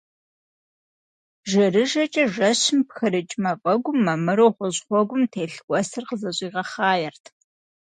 Жэрыжэкӏэ 1.49 2.23
жэщым 2.33 2.79
пхырыкӏ 2.87 3.35
мафӏэгум, 3.43 3.99
мэмыру 4.05 4.49
гъущӏ 4.55 4.83
гъуэгум 4.87 5.23
телъ 5.33 5.57
уэсыр 5.69 6.03
къызэщӏигъэхъаерт. 6.07 7.23